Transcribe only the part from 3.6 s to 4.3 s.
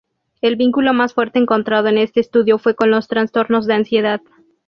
de ansiedad.